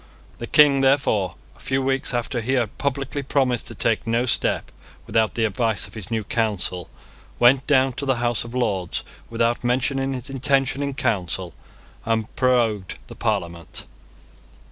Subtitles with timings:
[0.39, 4.71] The King, therefore, a few weeks after he had publicly promised to take no step
[5.05, 6.89] without the advice of his new Council,
[7.37, 11.53] went down to the House of Lords without mentioning his intention in Council,
[12.03, 13.85] and prorogued the Parliament.